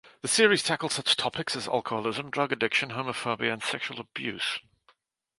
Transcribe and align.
The 0.21 0.27
series 0.27 0.63
tackled 0.63 0.91
such 0.93 1.15
topics 1.15 1.55
as 1.55 1.67
alcoholism, 1.67 2.31
drug 2.31 2.51
addiction, 2.51 2.89
homophobia, 2.89 3.53
and 3.53 3.61
sexual 3.61 3.99
abuse. 3.99 4.57